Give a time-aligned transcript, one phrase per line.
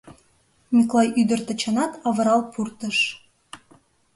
[0.75, 2.97] Миклай ӱдыр Тачанат авырал пуртыш.